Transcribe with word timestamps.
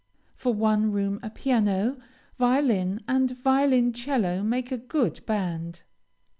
For 0.33 0.51
one 0.51 0.91
room 0.91 1.19
a 1.21 1.29
piano, 1.29 1.99
violin, 2.39 3.01
and 3.07 3.37
violoncello 3.37 4.41
makes 4.41 4.71
a 4.71 4.77
good 4.79 5.23
band. 5.27 5.83